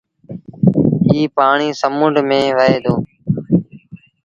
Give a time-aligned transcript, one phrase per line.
[1.09, 2.95] ايٚ پآڻي سمنڊ ميݩ وهي دو۔